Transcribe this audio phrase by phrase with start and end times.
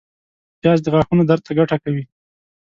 [0.59, 2.03] پیاز د غاښونو درد ته ګټه کوي